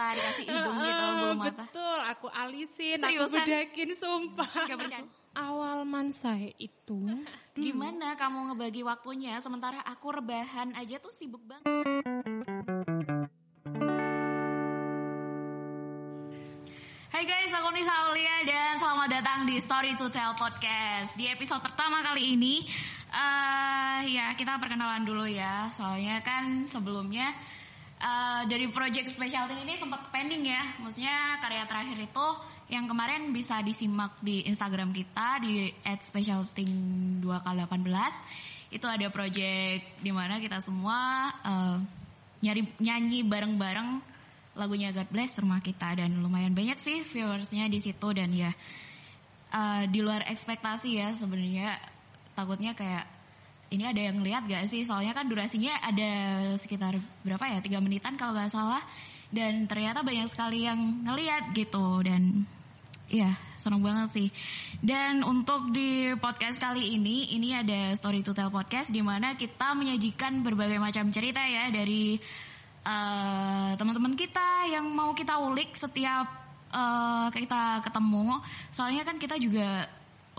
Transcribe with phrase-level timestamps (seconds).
[0.00, 1.64] mata, dikasih hidung gitu, bulu mata.
[1.68, 3.20] Betul, aku alisin, Seriusan?
[3.20, 4.52] aku bedakin, sumpah.
[4.64, 5.12] Gak bercanda.
[5.30, 6.98] Awal mansai itu,
[7.64, 11.68] Gimana kamu ngebagi waktunya sementara aku rebahan aja tuh sibuk banget.
[17.10, 21.12] Hai guys, aku Nisa Aulia dan selamat datang di Story to Tell Podcast.
[21.14, 22.64] Di episode pertama kali ini,
[23.12, 25.68] eh ya kita perkenalan dulu ya.
[25.68, 27.28] Soalnya kan sebelumnya
[28.00, 30.64] eh, dari project specialty ini sempat pending ya.
[30.80, 32.26] Maksudnya karya terakhir itu
[32.70, 38.12] yang kemarin bisa disimak di Instagram kita di @specialting2k18.
[38.70, 41.76] Itu ada project di mana kita semua eh,
[42.40, 44.00] nyari nyanyi bareng-bareng
[44.56, 48.50] lagunya God Bless rumah kita dan lumayan banyak sih viewersnya di situ dan ya
[49.52, 51.76] eh, di luar ekspektasi ya sebenarnya
[52.34, 53.19] takutnya kayak
[53.70, 56.10] ini ada yang lihat gak sih soalnya kan durasinya ada
[56.58, 58.82] sekitar berapa ya tiga menitan kalau nggak salah
[59.30, 62.46] dan ternyata banyak sekali yang ngeliat gitu dan
[63.10, 64.28] Iya, seneng banget sih.
[64.78, 69.74] Dan untuk di podcast kali ini, ini ada Story to Tell Podcast di mana kita
[69.74, 72.14] menyajikan berbagai macam cerita ya dari
[72.86, 76.22] eh, teman-teman kita yang mau kita ulik setiap
[76.70, 78.38] eh, kita ketemu.
[78.70, 79.90] Soalnya kan kita juga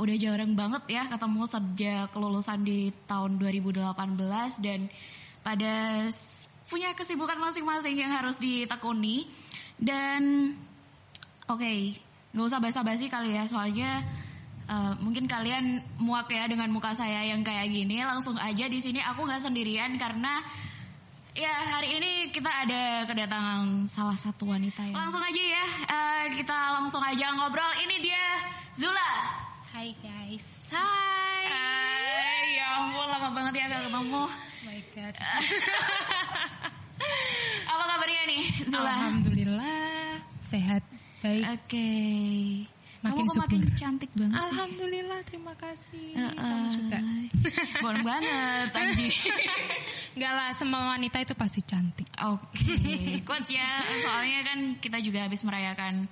[0.01, 3.85] udah jarang banget ya ketemu sejak kelulusan di tahun 2018
[4.65, 4.89] dan
[5.45, 6.09] pada
[6.65, 9.29] punya kesibukan masing-masing yang harus ditekuni
[9.77, 10.53] dan
[11.51, 11.99] Oke,
[12.31, 13.99] nggak usah basa-basi kali ya, soalnya
[14.71, 17.99] eh, mungkin kalian muak ya dengan muka saya yang kayak gini.
[18.07, 20.39] Langsung aja di sini aku nggak sendirian karena
[21.35, 24.95] ya hari ini kita ada kedatangan salah satu wanita ya.
[24.95, 27.73] Langsung aja ya, eh, kita langsung aja ngobrol.
[27.83, 28.23] Ini dia
[28.79, 29.11] Zula.
[29.71, 30.45] Hai guys.
[30.67, 31.45] Hai.
[31.47, 34.21] Hai, ya ampun lama banget ya gak ketemu.
[34.21, 34.29] Oh
[34.67, 35.15] my god.
[37.71, 38.91] Apa kabarnya nih, Zula?
[38.91, 40.83] Alhamdulillah sehat
[41.19, 41.43] baik.
[41.55, 41.89] Oke.
[43.01, 44.37] Makin Kamu makin cantik banget.
[44.37, 44.45] sih.
[44.45, 46.07] Alhamdulillah terima kasih.
[46.13, 46.37] Heeh.
[46.37, 46.99] Kamu juga.
[47.83, 49.09] Boleh banget Anji.
[50.13, 52.05] Enggak lah semua wanita itu pasti cantik.
[52.21, 52.77] Oke,
[53.25, 53.81] quotes ya.
[54.05, 56.05] Soalnya kan kita juga habis merayakan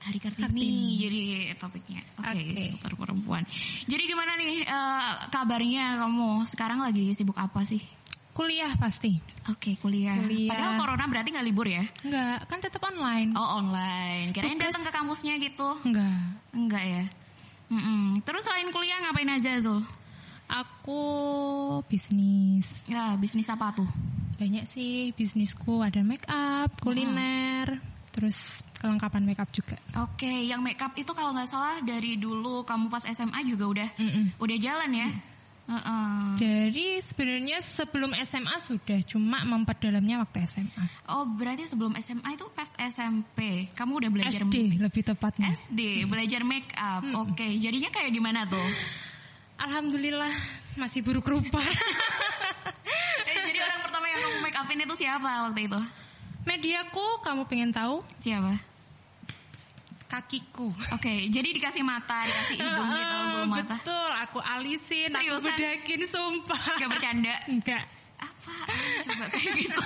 [0.00, 0.96] Hari Kartini, Kartini.
[0.96, 1.20] jadi
[1.60, 2.00] topiknya.
[2.16, 2.56] Oke, Oke.
[2.56, 3.44] seputar perempuan.
[3.84, 7.84] Jadi gimana nih eh, kabarnya kamu sekarang lagi sibuk apa sih?
[8.32, 9.20] Kuliah pasti.
[9.52, 10.16] Oke, kuliah.
[10.16, 10.48] Kuliah.
[10.48, 11.84] Padahal corona berarti nggak libur ya?
[12.00, 13.36] Enggak, kan tetap online.
[13.36, 14.32] Oh online.
[14.32, 15.68] Kirain datang ke kampusnya gitu.
[15.84, 16.16] Enggak.
[16.56, 17.04] Enggak ya?
[17.68, 18.24] Mm-mm.
[18.24, 19.84] Terus selain kuliah ngapain aja Zul?
[20.48, 21.02] Aku
[21.86, 22.72] bisnis.
[22.88, 23.86] Ya bisnis apa tuh?
[24.40, 27.76] Banyak sih bisnisku ada make up, kuliner,
[28.10, 29.78] terus kelengkapan make up juga.
[30.02, 34.24] Oke, yang makeup itu kalau nggak salah dari dulu kamu pas SMA juga udah Mm-mm.
[34.40, 35.08] udah jalan ya?
[35.70, 36.18] Heeh.
[36.34, 40.84] Jadi sebenarnya sebelum SMA sudah cuma memperdalamnya waktu SMA.
[41.06, 45.54] Oh berarti sebelum SMA itu pas SMP kamu udah belajar SD lebih tepatnya.
[45.54, 47.06] SD belajar make up.
[47.22, 48.66] Oke, jadinya kayak gimana tuh?
[49.62, 50.32] Alhamdulillah
[50.74, 51.62] masih buruk rupa.
[53.30, 55.80] eh, jadi orang pertama yang kamu make upin itu siapa waktu itu?
[56.44, 58.00] Mediaku kamu pengen tahu?
[58.16, 58.56] Siapa?
[60.10, 60.74] Kakiku.
[60.90, 63.78] Oke, jadi dikasih mata, dikasih hidung gitu, bulu mata.
[63.78, 65.38] Betul, aku alisin, Seriusan?
[65.38, 66.62] aku bedakin, sumpah.
[66.82, 67.34] Gak bercanda.
[67.46, 67.84] Enggak.
[68.18, 68.54] Apa?
[69.06, 69.84] Coba kayak gitu.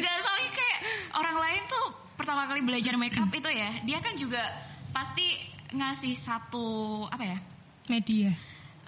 [0.00, 0.78] Gak soalnya kayak
[1.12, 1.86] orang lain tuh
[2.16, 4.42] pertama kali belajar make up itu ya, dia kan juga
[4.90, 5.36] pasti
[5.76, 7.38] ngasih satu apa ya?
[7.92, 8.32] Media.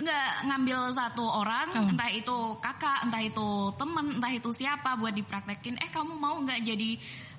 [0.01, 1.85] Nggak ngambil satu orang, Oh.
[1.87, 5.77] entah itu kakak, entah itu temen, entah itu siapa buat dipraktekin.
[5.77, 6.91] Eh kamu mau nggak jadi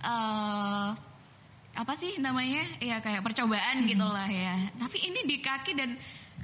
[0.01, 0.87] eh
[1.71, 2.61] apa sih namanya?
[2.77, 4.55] Ya kayak percobaan gitu lah ya.
[4.75, 5.95] Tapi ini di kaki dan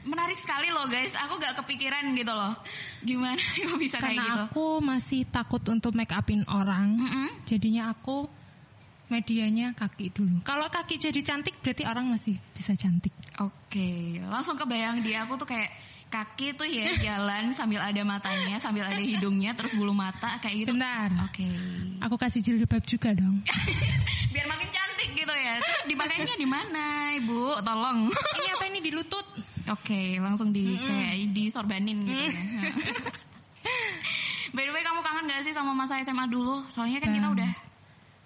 [0.03, 1.11] menarik sekali loh guys.
[1.19, 2.55] Aku nggak kepikiran gitu loh.
[3.03, 4.43] Gimana kok bisa kayak Karena gitu?
[4.49, 6.95] aku masih takut untuk make upin orang.
[6.95, 7.27] Mm-mm.
[7.43, 8.25] Jadinya aku
[9.07, 10.43] medianya kaki dulu.
[10.43, 13.11] Kalau kaki jadi cantik berarti orang masih bisa cantik.
[13.39, 15.71] Oke, langsung kebayang di aku tuh kayak
[16.07, 20.71] kaki tuh ya jalan sambil ada matanya, sambil ada hidungnya, terus bulu mata kayak gitu.
[20.73, 21.11] Bentar.
[21.27, 21.47] Oke.
[22.03, 23.43] Aku kasih jilbab juga dong.
[24.33, 25.59] biar makin cantik gitu ya.
[25.59, 27.59] Terus dipakainya di mana, Ibu?
[27.59, 28.07] Tolong.
[28.11, 29.27] ini apa ini di lutut?
[29.67, 32.31] Oke, langsung di kayak disorbanin gitu ya.
[34.55, 36.63] By the way, kamu kangen gak sih sama masa SMA dulu?
[36.71, 37.35] Soalnya kan kita Banget.
[37.35, 37.51] udah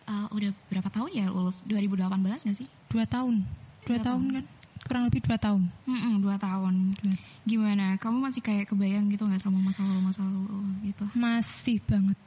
[0.05, 1.65] eh, udah berapa tahun ya lulus?
[1.65, 2.69] 2018 gak sih?
[2.93, 3.41] Dua tahun.
[3.89, 4.45] Dua tahun kan?
[4.91, 5.61] Kurang lebih dua tahun.
[5.87, 6.91] Mm-mm, dua tahun.
[7.41, 7.95] Gimana?
[7.95, 11.07] Kamu masih kayak kebayang gitu nggak sama masa lalu masa lalu gitu?
[11.15, 12.19] Masih banget.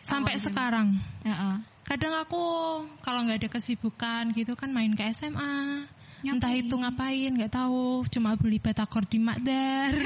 [0.00, 0.46] Sampai Awalnya.
[0.48, 0.88] sekarang.
[1.22, 1.56] Heeh.
[1.84, 2.42] Kadang aku
[3.00, 5.84] kalau nggak ada kesibukan gitu kan main ke SMA.
[6.20, 6.60] Entah Ngapain?
[6.62, 8.00] itu ngapain nggak tahu.
[8.08, 9.92] Cuma beli batagor di Makdar.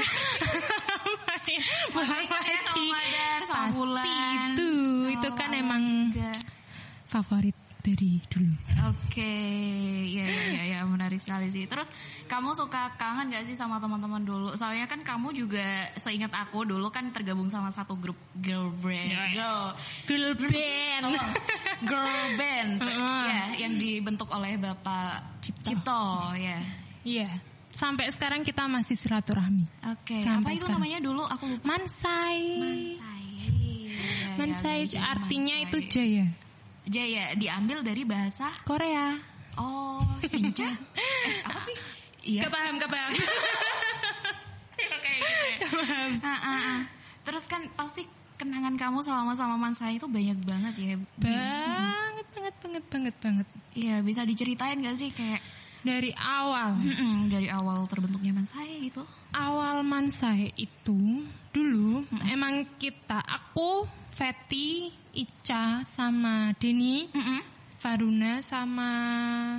[1.95, 2.87] Main ya sama lagi.
[2.89, 4.47] Madar, sama Pasti Bulan.
[4.51, 4.71] itu.
[5.15, 6.31] Itu kan Oh, emang juga.
[7.05, 7.55] favorit.
[7.85, 8.49] Dari dulu.
[8.89, 9.35] Oke,
[10.09, 11.69] ya ya ya ya menarik sekali sih.
[11.69, 11.85] Terus
[12.25, 14.57] kamu suka kangen gak sih sama teman-teman dulu?
[14.57, 15.61] Soalnya kan kamu juga
[15.95, 19.33] seingat aku dulu kan tergabung sama satu grup girl band, Ya, ya.
[19.37, 19.63] girl,
[20.09, 21.03] Girl band.
[21.13, 21.29] oh,
[21.85, 22.71] girl band,
[23.29, 25.69] ya yang dibentuk oleh Bapak Cipto.
[25.69, 26.01] Cipto,
[26.35, 26.57] ya.
[27.05, 27.29] Iya.
[27.69, 29.67] Sampai sekarang kita masih silaturahmi.
[29.93, 30.79] Oke, Sampai apa itu sekarang.
[30.81, 31.21] namanya dulu?
[31.27, 31.63] Aku lupa.
[31.69, 32.39] Mansai.
[32.55, 33.23] Mansai.
[33.35, 35.67] Ya, ya, Mansai artinya Mansai.
[35.69, 36.25] itu jaya.
[36.85, 39.17] Jaya diambil dari bahasa Korea.
[39.57, 40.65] Oh, cinca.
[40.99, 41.77] eh, apa sih?
[42.25, 42.45] Iya.
[42.45, 43.11] Kepaham, kepaham.
[45.05, 45.57] Kayak gitu ya.
[46.21, 46.81] Ah, ah, ah.
[47.25, 48.05] Terus kan pasti
[48.35, 50.95] kenangan kamu selama sama Mansai itu banyak banget ya.
[51.17, 53.47] banget, banget, banget, banget, banget.
[53.73, 55.41] Iya, bisa diceritain gak sih kayak
[55.81, 56.81] Dari awal.
[56.81, 59.05] mm-mm, dari awal terbentuknya Mansai gitu?
[59.31, 61.21] awal Mansai itu
[61.51, 63.85] dulu emang kita aku
[64.15, 67.43] Feti Ica sama Denny Mm-mm.
[67.75, 68.89] Faruna sama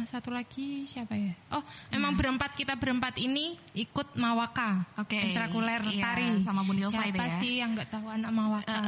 [0.08, 1.60] satu lagi siapa ya oh
[1.92, 7.12] emang berempat kita berempat ini ikut Mawaka Oke, ekstrakuler iya, tari sama Bundil Fly siapa
[7.12, 7.36] itu ya?
[7.38, 8.80] sih yang nggak tahu anak Mawaka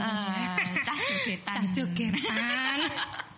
[0.89, 1.55] cah jogetan.
[1.55, 2.79] Cah jogetan.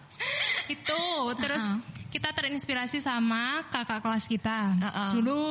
[0.79, 1.03] itu
[1.43, 1.83] terus Uh-uh.
[2.15, 5.11] kita terinspirasi sama kakak kelas kita Uh-uh.
[5.19, 5.45] dulu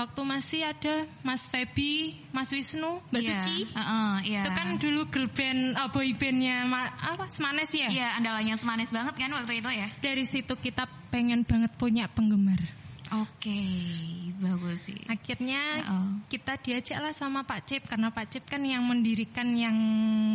[0.00, 4.40] waktu masih ada Mas Febi Mas Wisnu Mbak Iya, Suci heeh, iya.
[4.42, 6.64] itu kan dulu girl band uh, boy bandnya
[6.96, 9.88] apa Smanes ya Iya, andalannya semanis banget kan waktu itu ya.
[10.00, 12.58] dari situ kita pengen banget punya penggemar
[13.10, 13.58] Oke,
[14.38, 14.94] bagus sih.
[15.04, 16.22] akhirnya Uh-uh.
[16.26, 19.74] kita diajak lah sama Pak Cip karena Pak Cip kan yang mendirikan yang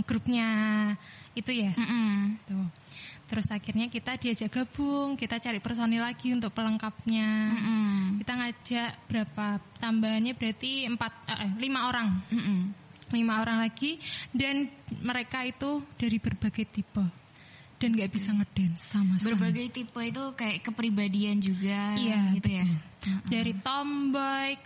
[0.03, 0.47] grupnya
[1.33, 2.35] itu ya Mm-mm.
[2.43, 2.67] Tuh.
[3.25, 7.29] Terus akhirnya kita diajak gabung, kita cari personil lagi untuk pelengkapnya.
[7.57, 8.21] Mm-mm.
[8.21, 9.45] Kita ngajak berapa
[9.81, 12.59] tambahannya berarti empat, eh, lima orang, Mm-mm.
[13.09, 13.97] lima orang lagi
[14.29, 14.69] dan
[15.01, 17.05] mereka itu dari berbagai tipe
[17.75, 19.35] dan nggak bisa ngedance sama sekali.
[19.35, 22.65] Berbagai tipe itu kayak kepribadian juga Iya, gitu ya.
[23.25, 24.57] Dari tomboy,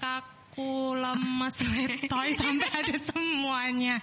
[0.59, 3.95] kaku, lemes, letoy sampai ada semuanya.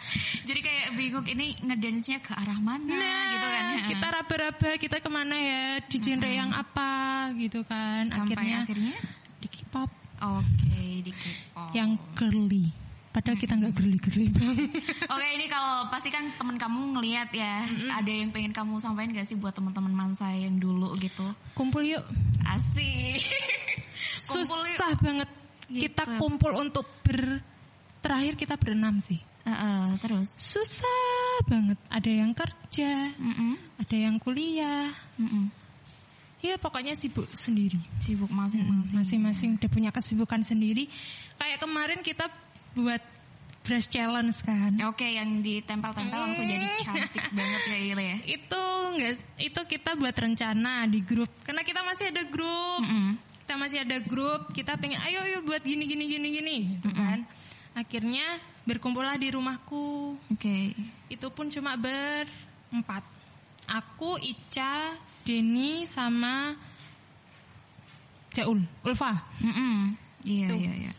[0.42, 3.64] Jadi kayak bingung ini ngedance-nya ke arah mana Nah, gitu kan.
[3.86, 6.90] kita raba-raba kita ke mana ya di genre yang apa
[7.36, 8.08] gitu kan.
[8.08, 8.94] sampai akhirnya, akhirnya
[9.36, 11.70] di K-pop oke di K-pop.
[11.76, 12.72] yang girly.
[13.12, 14.76] Padahal kita nggak girly-girly banget.
[15.08, 19.24] Oke ini kalau pasti kan temen kamu ngelihat ya ada yang pengen kamu sampaikan gak
[19.24, 21.24] sih buat teman-teman mansa yang dulu gitu
[21.56, 22.04] Kumpul yuk.
[22.44, 23.24] asik
[24.28, 24.76] Kumpul yuk.
[24.76, 25.24] Susah banget.
[25.66, 25.90] Gitu.
[25.90, 27.42] Kita kumpul untuk ber
[27.98, 29.18] terakhir kita berenam sih.
[29.46, 31.78] Heeh, terus Susah banget.
[31.86, 34.90] Ada yang kerja, Mm-mm, ada yang kuliah.
[35.18, 35.50] mm-mm.
[36.42, 37.78] Ya pokoknya sibuk sendiri.
[37.98, 40.86] sibuk masing-masing Masing-masing udah punya kesibukan sendiri.
[41.38, 42.30] Kayak kemarin kita
[42.76, 43.02] buat
[43.66, 44.78] brush challenge kan.
[44.78, 48.62] oke yang ditempel-tempel langsung jadi cantik banget kayak gitu ya Itu
[48.94, 51.30] enggak itu kita buat rencana di grup.
[51.42, 52.82] Karena kita masih ada grup.
[52.86, 53.18] Mm-mm.
[53.46, 57.22] Kita masih ada grup, kita pengen ayo ayo buat gini gini gini gini gitu kan.
[57.78, 60.18] Akhirnya berkumpullah di rumahku.
[60.18, 60.58] oke
[61.06, 63.06] Itu pun cuma berempat.
[63.70, 66.58] Aku, Ica, Denny sama
[68.34, 69.14] Jaul, Ulfa.
[69.38, 69.94] Mm-mm.
[70.26, 70.58] iya Tuh.
[70.58, 70.92] iya iya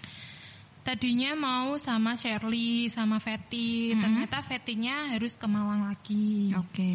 [0.88, 3.92] Tadinya mau sama Shirley, sama Feti.
[3.92, 6.56] Ternyata Fetinya harus ke Malang lagi.
[6.56, 6.92] oke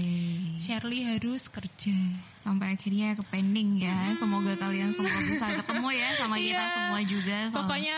[0.58, 1.92] Shirley harus kerja.
[2.40, 4.16] sampai akhirnya ke pending ya.
[4.16, 6.72] Semoga kalian semua bisa ketemu ya sama kita Iya.
[6.74, 7.38] semua juga.
[7.46, 7.96] soal- Pokoknya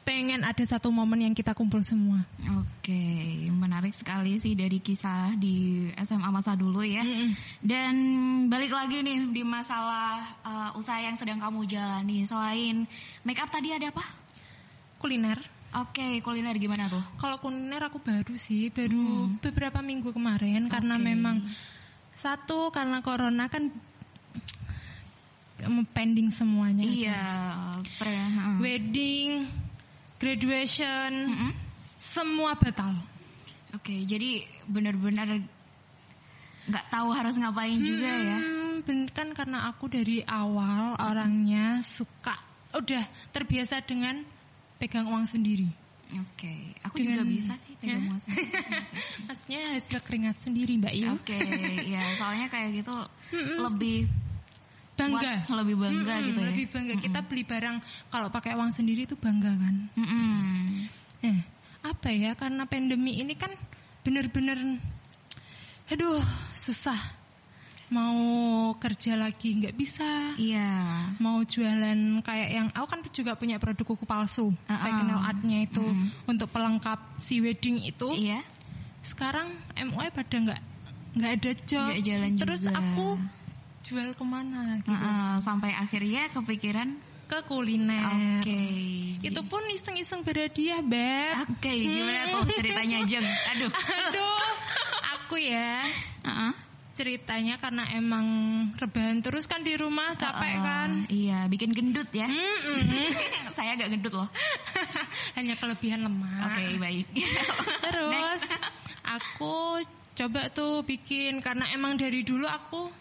[0.00, 2.22] pengen ada satu momen yang kita kumpul semua.
[2.62, 3.02] Oke,
[3.50, 7.02] menarik sekali sih dari kisah di SMA masa dulu ya.
[7.58, 7.94] Dan
[8.46, 12.22] balik lagi nih di masalah uh, usaha yang sedang kamu jalani.
[12.22, 12.86] Selain
[13.22, 14.06] make up tadi ada apa?
[15.00, 15.40] Kuliner.
[15.70, 17.00] Oke, kuliner gimana tuh?
[17.16, 21.04] Kalau kuliner aku baru sih, baru beberapa minggu kemarin karena Oke.
[21.06, 21.36] memang
[22.12, 23.70] satu karena corona kan
[25.94, 26.84] pending semuanya.
[26.84, 27.24] Iya,
[28.00, 28.56] pre, heeh.
[28.58, 29.28] Wedding,
[30.18, 31.52] graduation, Mm-mm.
[31.96, 32.96] semua batal.
[33.76, 35.38] Oke, jadi benar-benar
[36.66, 38.38] nggak tahu harus ngapain juga ya.
[38.42, 42.34] Hmm, ben- kan karena aku dari awal orangnya suka
[42.74, 44.22] udah terbiasa dengan
[44.80, 45.68] pegang uang sendiri.
[46.10, 48.08] Oke, aku juga Dengan- bisa sih pegang Ya.
[48.10, 48.50] uang sendiri.
[49.30, 51.06] Maksudnya hasil keringat sendiri Mbak Yu.
[51.14, 51.38] Oke,
[51.86, 52.94] ya soalnya kayak gitu
[53.60, 54.08] lebih
[54.98, 55.32] Bangga.
[55.32, 56.48] puas, lebih bangga Mm-mm, gitu ya.
[56.52, 56.94] Lebih bangga.
[56.98, 57.76] Kita beli barang
[58.10, 59.76] kalau pakai uang sendiri itu bangga kan.
[59.96, 60.84] Mm-mm.
[61.24, 61.38] Eh,
[61.80, 62.36] apa ya?
[62.36, 63.48] Karena pandemi ini kan
[64.02, 64.58] bener-bener
[65.88, 66.20] aduh,
[66.52, 66.98] susah.
[67.90, 68.18] Mau
[68.78, 70.38] kerja lagi nggak bisa.
[70.38, 70.70] Iya.
[71.18, 74.78] Mau jualan kayak yang aku kan juga punya produk kuku palsu, Uh-uh.
[74.78, 75.82] kayak nail artnya itu
[76.24, 78.14] untuk pelengkap si wedding itu.
[78.14, 78.46] Iya.
[79.02, 80.60] Sekarang MUI pada nggak
[81.18, 81.88] nggak ada job.
[81.90, 82.78] Nggak jalan Terus juga.
[82.78, 83.06] aku
[83.82, 84.94] jual ke mana gitu.
[84.94, 86.88] Heeh, sampai akhirnya kepikiran
[87.26, 88.38] Ke kuliner.
[88.38, 88.62] oke.
[89.18, 91.46] Itu pun iseng-iseng berhadiah, Beb.
[91.46, 93.22] Oke, gimana tuh ceritanya Jeng?
[93.22, 93.70] Aduh.
[94.06, 94.46] Aduh,
[95.14, 95.86] aku ya
[96.22, 96.52] Heeh.
[97.00, 98.26] Ceritanya karena emang
[98.76, 100.90] rebahan terus kan di rumah capek Heeh, kan.
[101.08, 102.28] Iya, bikin gendut ya.
[103.56, 104.28] Saya agak gendut loh.
[105.40, 106.52] Hanya kelebihan lemak.
[106.52, 107.08] Oke, baik.
[107.88, 108.42] Terus
[109.00, 109.80] aku
[110.12, 112.92] coba tuh bikin karena emang dari dulu aku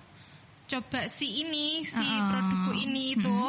[0.72, 2.24] coba si ini, si Heeh.
[2.24, 3.39] produkku ini itu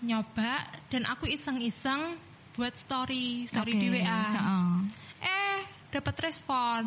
[0.00, 2.16] nyoba dan aku iseng-iseng
[2.56, 4.22] buat story, story Oke, di WA.
[4.32, 4.72] heeh.
[5.20, 5.60] Eh,
[5.92, 6.84] dapat respon.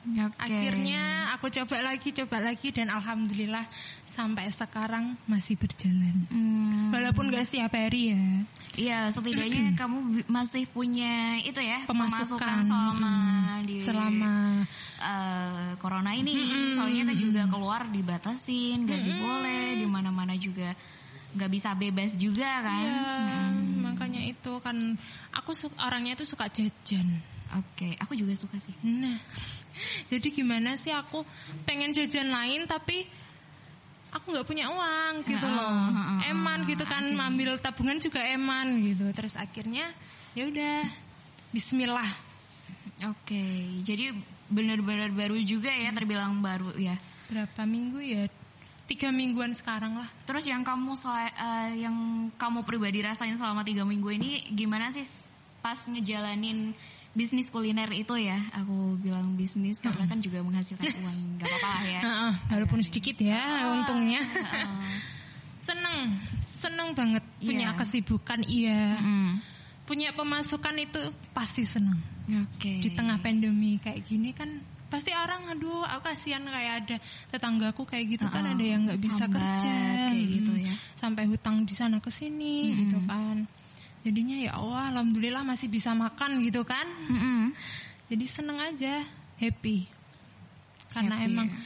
[0.00, 0.32] Oke.
[0.40, 3.68] Akhirnya aku coba lagi, coba lagi dan alhamdulillah
[4.08, 6.24] sampai sekarang masih berjalan.
[6.32, 8.24] Hmm, Walaupun gak setiap hari ya.
[8.80, 12.64] Iya, setidaknya kamu masih punya itu ya Pemasukan.
[12.64, 13.12] selama
[13.60, 13.68] Mm-mm.
[13.68, 14.32] di Selama
[15.04, 16.34] eh, corona ini.
[16.72, 20.72] Soalnya kita juga keluar dibatasin, gak diboleh, di mana-mana juga
[21.30, 22.82] nggak bisa bebas juga kan.
[22.82, 23.38] Ya,
[23.86, 24.98] makanya itu kan
[25.30, 27.22] aku orangnya itu suka jajan.
[27.58, 28.74] Oke, aku juga suka sih.
[28.86, 29.18] Nah,
[30.10, 31.26] jadi gimana sih aku
[31.66, 33.02] pengen jajan lain tapi
[34.10, 35.70] aku nggak punya uang gitu loh.
[35.90, 39.10] heeh, Eman gitu kan, ambil tabungan juga eman gitu.
[39.14, 39.90] Terus akhirnya
[40.34, 40.76] ya udah
[41.50, 42.06] Bismillah.
[43.10, 43.42] Oke,
[43.82, 44.14] jadi
[44.46, 46.94] benar-benar baru juga ya, terbilang baru ya.
[47.26, 48.30] Berapa minggu ya?
[48.86, 50.06] Tiga mingguan sekarang lah.
[50.26, 51.96] Terus yang kamu eh, yang
[52.38, 55.02] kamu pribadi rasain selama tiga minggu ini gimana sih
[55.58, 56.70] pas ngejalanin
[57.10, 58.38] bisnis kuliner itu ya?
[58.54, 62.00] Aku bilang bisnis karena kan juga menghasilkan uang, nggak apa-apa lah ya.
[62.00, 64.22] Heeh, walaupun sedikit ya untungnya.
[64.22, 64.94] Heeh.
[65.60, 66.16] Seneng,
[66.58, 67.78] seneng banget punya Iya.
[67.78, 68.98] kesibukan iya.
[68.98, 69.42] Mm.
[69.84, 71.00] Punya pemasukan itu
[71.34, 71.98] pasti seneng.
[72.30, 72.78] Oke.
[72.78, 76.96] Di tengah pandemi kayak gini kan pasti orang aduh aku kasihan kayak ada
[77.30, 79.74] tetanggaku kayak gitu kan Heeh, ada yang nggak bisa kerja
[80.10, 80.74] kayak gitu mm, ya.
[80.98, 83.46] sampai hutang di sana ke sini gitu kan
[84.00, 87.52] jadinya ya Allah alhamdulillah masih bisa makan gitu kan Mm-mm.
[88.08, 89.04] jadi seneng aja
[89.36, 89.84] happy
[90.90, 91.58] karena Happy, emang ya.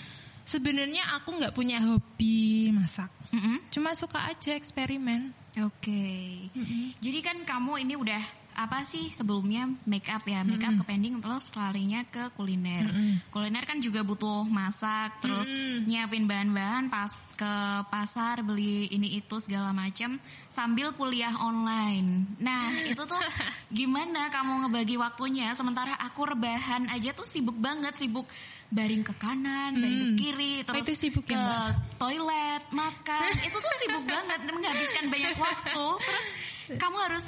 [0.45, 3.62] sebenarnya aku nggak punya hobi masak Mm-mm.
[3.71, 6.50] cuma suka aja eksperimen Oke.
[6.99, 8.19] Jadi kan kamu ini udah
[8.54, 12.87] apa sih sebelumnya make up ya, make up ke pending terus larinya ke kuliner.
[13.34, 15.50] Kuliner kan juga butuh masak, terus
[15.84, 17.54] nyiapin bahan-bahan pas ke
[17.90, 22.38] pasar beli ini itu segala macam sambil kuliah online.
[22.38, 23.20] Nah, itu tuh
[23.75, 28.30] gimana kamu ngebagi waktunya sementara aku rebahan aja tuh sibuk banget, sibuk
[28.70, 33.30] baring ke kanan, baring ke kiri, terus itu sibuk ke ya, toilet, makan.
[33.42, 35.87] itu tuh sibuk banget dan menghabiskan banyak waktu.
[35.99, 36.26] Terus
[36.82, 37.26] kamu harus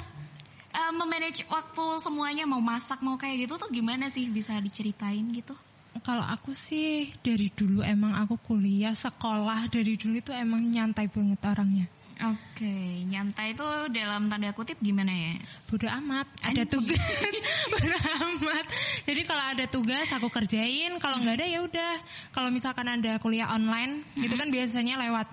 [0.77, 5.57] uh, memanage waktu semuanya mau masak mau kayak gitu tuh gimana sih bisa diceritain gitu?
[6.05, 11.41] Kalau aku sih dari dulu emang aku kuliah sekolah dari dulu itu emang nyantai banget
[11.41, 11.87] orangnya.
[12.17, 15.37] Oke, nyantai itu dalam tanda kutip gimana ya?
[15.69, 16.97] Bodoh amat, ada tugas.
[17.73, 18.65] Bodoh amat.
[19.05, 21.93] Jadi kalau ada tugas aku kerjain, kalau nggak ada ya udah.
[22.33, 25.29] Kalau misalkan ada kuliah online, itu kan biasanya lewat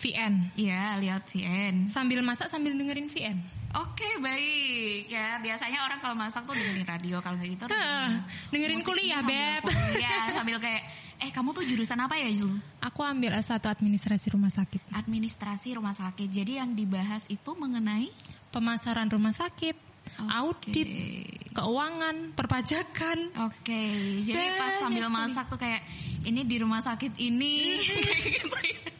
[0.00, 0.48] VN.
[0.56, 1.92] Iya, lihat VN.
[1.92, 3.53] Sambil masak sambil dengerin VN.
[3.74, 5.42] Oke, baik ya.
[5.42, 7.64] Biasanya orang kalau masak tuh dengerin radio, kalau nggak gitu
[8.54, 9.66] dengerin musik kuliah, Beb.
[9.66, 10.82] Kuliah sambil kayak,
[11.18, 12.54] eh kamu tuh jurusan apa ya Zul?
[12.78, 14.94] Aku ambil S1 administrasi rumah sakit.
[14.94, 16.28] Administrasi rumah sakit.
[16.30, 18.14] Jadi yang dibahas itu mengenai
[18.54, 19.74] Pemasaran rumah sakit,
[20.14, 20.30] Oke.
[20.30, 20.88] audit,
[21.50, 23.18] keuangan, perpajakan.
[23.50, 23.82] Oke,
[24.22, 25.82] jadi pas sambil masak tuh kayak
[26.22, 27.82] ini di rumah sakit ini.
[28.22, 28.93] Gitu ya.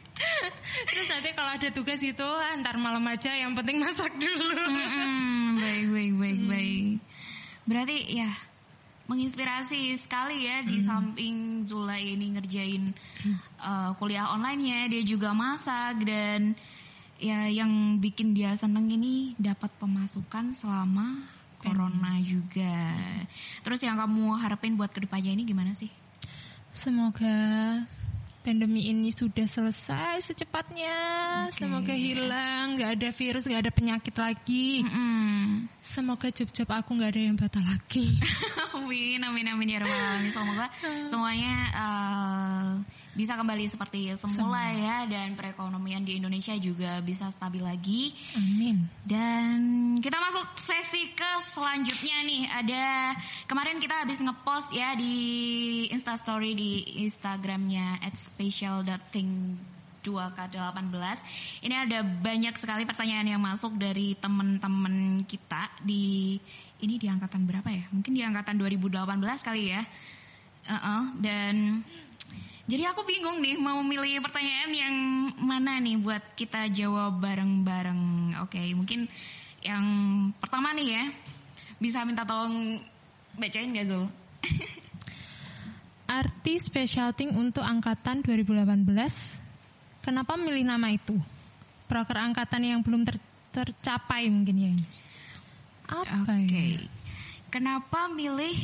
[0.91, 4.63] Terus nanti kalau ada tugas itu antar malam aja yang penting masak dulu.
[4.67, 6.83] Mm-mm, baik, baik, baik, baik.
[7.65, 8.31] Berarti ya
[9.05, 12.89] menginspirasi sekali ya di samping Zula ini ngerjain
[13.61, 16.57] uh, kuliah online-nya, dia juga masak dan
[17.21, 21.21] ya yang bikin dia seneng ini dapat pemasukan selama
[21.61, 22.97] corona juga.
[23.61, 25.89] Terus yang kamu harapin buat ke depannya ini gimana sih?
[26.75, 27.33] Semoga
[28.45, 30.93] pandemi ini sudah selesai secepatnya.
[31.49, 31.65] Oke.
[31.65, 34.85] Semoga hilang, nggak ada virus, nggak ada penyakit lagi.
[34.85, 35.65] Mm.
[35.81, 38.21] Semoga job-job aku nggak ada yang batal lagi.
[38.77, 40.29] amin, amin, amin ya rabbal alamin.
[40.29, 40.65] Semoga
[41.09, 42.69] semuanya eh,
[43.15, 48.11] bisa kembali seperti semula ya dan perekonomian di Indonesia juga bisa stabil lagi.
[48.35, 48.85] Amin.
[49.07, 49.57] Dan
[50.03, 52.43] kita masuk sesi ke selanjutnya nih.
[52.51, 52.85] Ada
[53.47, 55.15] kemarin kita habis ngepost ya di
[55.89, 56.71] Instastory di
[57.07, 59.31] Instagramnya at special.thing
[60.05, 61.17] 2K18.
[61.65, 66.37] Ini ada banyak sekali pertanyaan yang masuk dari teman-teman kita di
[66.83, 67.89] ini di angkatan berapa ya?
[67.89, 69.01] Mungkin di angkatan 2018
[69.41, 69.81] kali ya.
[70.65, 71.85] Uh-uh, dan
[72.65, 74.95] Jadi aku bingung nih mau milih pertanyaan yang
[75.37, 78.33] mana nih buat kita jawab bareng-bareng.
[78.41, 79.05] Oke, mungkin
[79.61, 79.85] yang
[80.41, 81.03] pertama nih ya.
[81.77, 82.81] Bisa minta tolong
[83.37, 84.09] bacain gak Zul?
[86.09, 88.81] Arti specialting untuk angkatan 2018.
[90.01, 91.17] Kenapa milih nama itu?
[91.85, 93.21] Proker angkatan yang belum ter-
[93.53, 94.73] tercapai mungkin ya.
[95.85, 96.81] Apa Oke.
[96.81, 96.81] ya?
[97.53, 98.57] Kenapa milih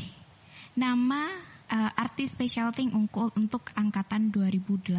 [0.73, 1.50] nama
[2.21, 4.93] uh, artis specialting untuk untuk angkatan 2018?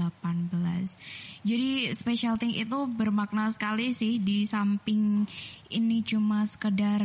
[1.46, 5.22] Jadi specialting itu bermakna sekali sih di samping
[5.70, 6.98] ini cuma sekedar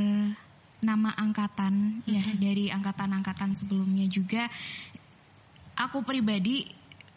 [0.81, 4.45] nama angkatan ya dari angkatan-angkatan sebelumnya juga
[5.77, 6.65] aku pribadi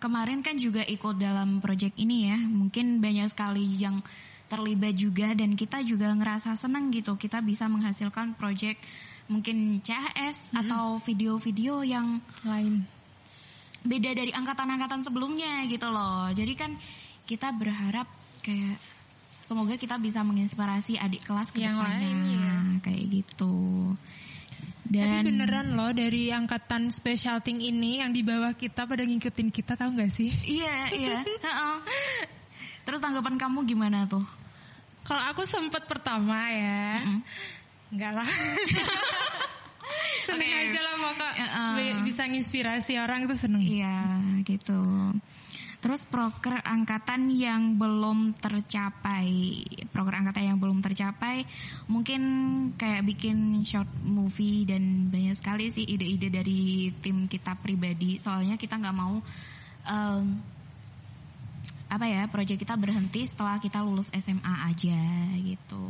[0.00, 2.36] kemarin kan juga ikut dalam project ini ya.
[2.36, 4.04] Mungkin banyak sekali yang
[4.52, 7.16] terlibat juga dan kita juga ngerasa senang gitu.
[7.16, 8.84] Kita bisa menghasilkan project
[9.30, 12.82] mungkin CHS atau video-video yang Lain.
[13.86, 16.28] beda dari angkatan-angkatan sebelumnya gitu loh.
[16.34, 16.74] Jadi kan
[17.24, 18.10] kita berharap
[18.42, 18.82] kayak
[19.46, 22.56] semoga kita bisa menginspirasi adik kelas ke Yang depannya lain, iya.
[22.82, 23.54] kayak gitu.
[24.90, 29.78] Tapi Dan beneran loh dari angkatan specialting ini yang di bawah kita pada ngikutin kita
[29.78, 30.34] tahu nggak sih?
[30.42, 31.18] Iya, iya.
[32.84, 34.26] Terus tanggapan kamu gimana tuh?
[35.06, 37.06] Kalau aku sempet pertama ya,
[37.90, 38.28] enggak lah.
[40.30, 40.62] seneng Oke.
[40.70, 41.32] aja lah pokok.
[41.76, 43.62] Bi- bisa nginspirasi orang itu seneng.
[43.62, 43.98] Iya,
[44.46, 44.80] gitu.
[45.80, 51.48] Terus proker angkatan yang belum tercapai, proker angkatan yang belum tercapai,
[51.88, 52.20] mungkin
[52.76, 58.20] kayak bikin short movie dan banyak sekali sih ide-ide dari tim kita pribadi.
[58.20, 59.24] Soalnya kita nggak mau
[59.88, 60.24] em,
[61.88, 65.00] apa ya, proyek kita berhenti setelah kita lulus SMA aja
[65.40, 65.88] gitu.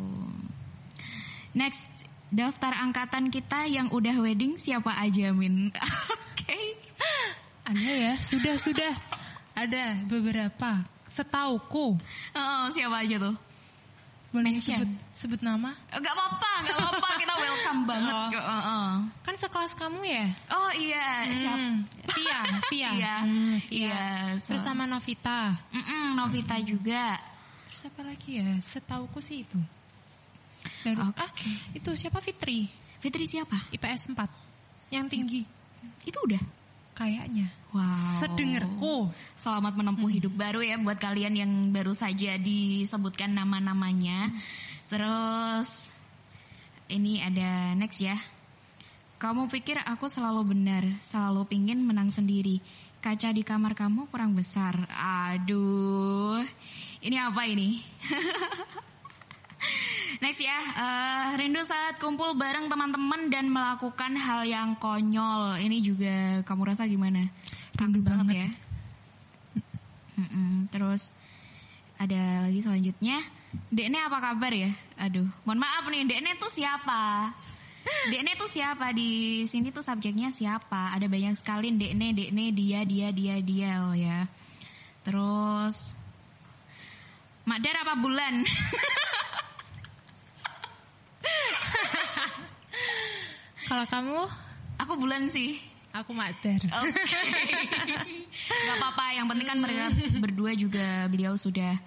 [1.52, 1.82] Next,
[2.28, 5.74] daftar angkatan kita yang udah wedding siapa aja, Min?
[6.30, 6.58] Oke.
[7.64, 8.92] Ada ya, sudah sudah
[9.52, 10.82] ada beberapa.
[11.10, 11.98] Setauku,
[12.32, 13.36] Oh, siapa aja tuh?
[14.30, 14.78] boleh Mention.
[14.78, 15.74] sebut sebut nama?
[15.90, 17.08] Gak apa-apa, gak apa-apa.
[17.18, 18.14] Kita welcome banget.
[18.14, 18.28] Oh.
[18.30, 18.38] kok.
[18.40, 18.90] Heeh.
[19.20, 20.26] Kan sekelas kamu ya?
[20.48, 21.58] Oh iya, siapa?
[21.58, 21.76] Hmm,
[22.08, 22.90] Via, Via.
[22.94, 24.02] Iya, Hmm, iya.
[24.38, 25.58] So- Terus sama Novita.
[25.74, 27.18] Mm-mm, Novita juga.
[27.66, 28.54] Terus apa lagi ya?
[28.56, 29.58] Setauku sih itu.
[30.84, 31.20] Baru, Oke.
[31.20, 31.30] ah,
[31.76, 32.68] itu siapa Fitri?
[33.00, 33.56] Fitri siapa?
[33.72, 34.92] IPS 4.
[34.92, 35.42] Yang tinggi.
[36.04, 36.42] Itu udah.
[36.96, 37.48] Kayaknya.
[37.72, 38.20] Wow.
[38.20, 38.96] Sedengerku.
[39.38, 44.34] Selamat menempuh hidup baru ya buat kalian yang baru saja disebutkan nama-namanya.
[44.92, 45.94] Terus
[46.90, 48.18] ini ada next ya.
[49.20, 52.60] Kamu pikir aku selalu benar, selalu pingin menang sendiri.
[53.00, 54.88] Kaca di kamar kamu kurang besar.
[54.92, 56.44] Aduh.
[57.00, 57.80] Ini apa ini?
[60.20, 65.56] Next ya, eh, rindu saat kumpul bareng teman-teman dan melakukan hal yang konyol.
[65.56, 67.24] Ini juga kamu rasa gimana?
[67.80, 68.36] Rindu banget, banget.
[68.36, 68.48] ya.
[70.20, 71.08] Mm-mm, terus
[71.96, 73.24] ada lagi selanjutnya,
[73.72, 74.70] Dekne apa kabar ya?
[75.00, 77.32] Aduh, mohon maaf nih, Dekne tuh siapa?
[78.12, 80.92] Dekne tuh siapa di sini tuh subjeknya siapa?
[80.92, 84.28] Ada banyak sekali Dekne, Dekne, dia, dia, dia, dia loh ya.
[85.00, 85.96] Terus
[87.48, 88.44] Madar apa bulan?
[93.70, 94.18] Kalau kamu,
[94.82, 95.54] Aku bulan sih.
[95.94, 96.58] aku Madar.
[96.58, 97.22] Oke.
[98.66, 99.86] Gak apa-apa, yang penting kan mereka
[100.18, 101.78] berdua juga beliau sudah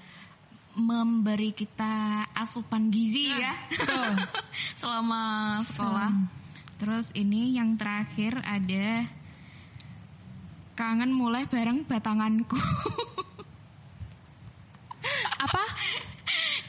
[0.79, 3.51] memberi kita asupan gizi ya.
[3.67, 4.15] betul.
[4.79, 6.11] Selama sekolah.
[6.79, 9.03] Terus ini yang terakhir ada
[10.79, 12.55] kangen mulai bareng batanganku.
[15.43, 15.63] Apa?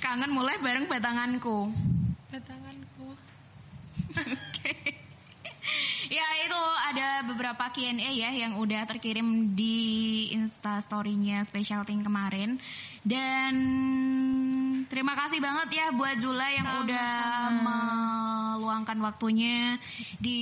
[0.03, 1.71] kangen mulai bareng batanganku.
[2.35, 3.15] Batanganku.
[6.13, 9.77] Ya itu ada beberapa Q&A ya yang udah terkirim di
[10.35, 12.61] Insta Story-nya Special Thing kemarin
[13.05, 13.55] dan
[14.89, 16.85] terima kasih banget ya buat Zula yang Sama-sama.
[16.85, 17.11] udah
[17.65, 19.81] meluangkan waktunya
[20.21, 20.41] di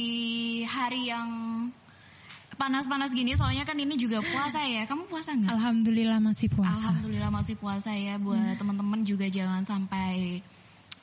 [0.66, 1.28] hari yang
[2.58, 4.86] panas-panas gini soalnya kan ini juga puasa ya.
[4.86, 5.50] Kamu puasa nggak?
[5.50, 6.90] Alhamdulillah masih puasa.
[6.90, 10.42] Alhamdulillah masih puasa ya buat teman-teman juga jangan sampai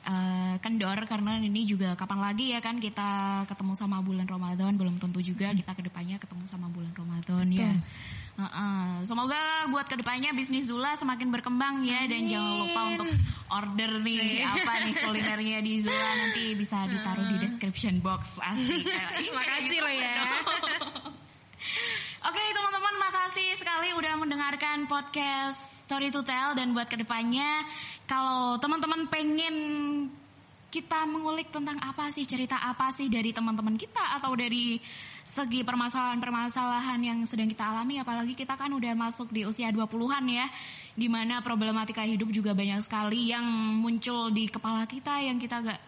[0.04, 4.96] eh, kendor karena ini juga kapan lagi ya kan kita ketemu sama bulan Ramadan belum
[4.96, 7.72] tentu juga kita ke depannya ketemu sama bulan Ramadan ya.
[7.74, 8.18] Betul.
[8.40, 9.04] Heeh.
[9.04, 13.10] Semoga buat ke depannya bisnis Zula semakin berkembang ya dan jangan lupa untuk
[13.52, 18.88] order nih apa nih kulinernya di Zula nanti bisa ditaruh di description box asik.
[19.36, 20.16] Makasih loh ya.
[22.20, 25.56] Oke teman-teman makasih sekali udah mendengarkan podcast
[25.88, 26.52] Story to Tell.
[26.52, 27.64] Dan buat ke depannya
[28.04, 29.56] kalau teman-teman pengen
[30.68, 34.76] kita mengulik tentang apa sih cerita apa sih dari teman-teman kita atau dari
[35.24, 40.44] segi permasalahan-permasalahan yang sedang kita alami apalagi kita kan udah masuk di usia 20-an ya
[40.92, 43.48] di mana problematika hidup juga banyak sekali yang
[43.80, 45.80] muncul di kepala kita yang kita gak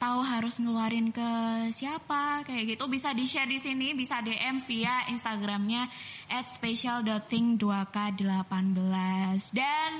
[0.00, 1.28] tahu harus ngeluarin ke
[1.76, 2.88] siapa kayak gitu.
[2.88, 5.84] Bisa di share di sini bisa DM via Instagramnya
[6.32, 9.90] at special.thing2k18 dan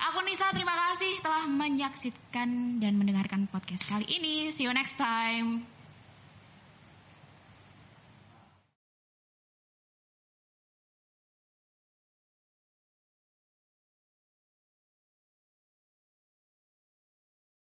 [0.00, 4.48] aku Nisa terima kasih telah menyaksikan dan mendengarkan podcast kali ini.
[4.48, 5.79] See you next time